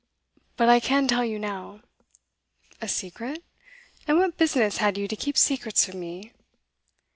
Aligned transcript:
'But 0.57 0.67
I 0.67 0.79
can 0.79 1.07
tell 1.07 1.23
you 1.23 1.37
now.' 1.37 1.81
'A 2.81 2.87
secret? 2.87 3.43
And 4.07 4.17
what 4.17 4.35
business 4.35 4.77
had 4.77 4.97
you 4.97 5.07
to 5.07 5.15
keep 5.15 5.37
secrets 5.37 5.85
from 5.85 5.99
me? 5.99 6.33